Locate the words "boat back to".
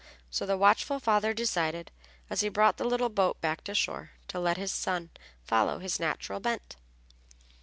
3.09-3.75